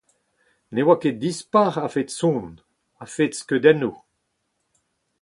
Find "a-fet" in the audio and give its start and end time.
1.85-2.09, 3.03-3.33